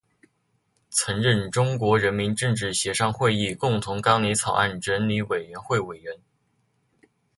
[0.89, 6.15] 曾任中国人民政治协商会议共同纲领草案整理委员会委员。